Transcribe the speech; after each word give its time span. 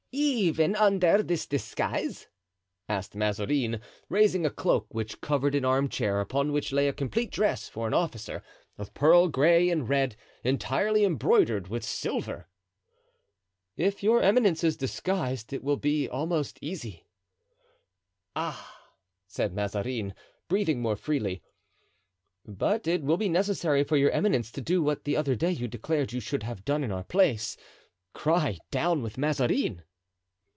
"Even 0.13 0.75
under 0.75 1.23
this 1.23 1.45
disguise?" 1.47 2.27
asked 2.89 3.15
Mazarin, 3.15 3.79
raising 4.09 4.45
a 4.45 4.49
cloak 4.49 4.93
which 4.93 5.21
covered 5.21 5.55
an 5.55 5.63
arm 5.63 5.87
chair, 5.87 6.19
upon 6.19 6.51
which 6.51 6.73
lay 6.73 6.89
a 6.89 6.93
complete 6.93 7.31
dress 7.31 7.69
for 7.69 7.87
an 7.87 7.93
officer, 7.93 8.43
of 8.77 8.93
pearl 8.93 9.29
gray 9.29 9.69
and 9.69 9.87
red, 9.87 10.17
entirely 10.43 11.05
embroidered 11.05 11.69
with 11.69 11.85
silver. 11.85 12.49
"If 13.77 14.03
your 14.03 14.21
eminence 14.21 14.65
is 14.65 14.75
disguised 14.75 15.53
it 15.53 15.63
will 15.63 15.77
be 15.77 16.09
almost 16.09 16.59
easy." 16.61 17.07
"Ah!" 18.35 18.79
said 19.27 19.53
Mazarin, 19.53 20.13
breathing 20.49 20.81
more 20.81 20.97
freely. 20.97 21.41
"But 22.45 22.85
it 22.85 23.01
will 23.03 23.17
be 23.17 23.29
necessary 23.29 23.85
for 23.85 23.95
your 23.95 24.11
eminence 24.11 24.51
to 24.51 24.61
do 24.61 24.83
what 24.83 25.05
the 25.05 25.15
other 25.15 25.35
day 25.35 25.51
you 25.51 25.69
declared 25.69 26.11
you 26.11 26.19
should 26.19 26.43
have 26.43 26.65
done 26.65 26.83
in 26.83 26.91
our 26.91 27.05
place—cry, 27.05 28.57
'Down 28.71 29.01
with 29.01 29.17
Mazarin! 29.17 29.83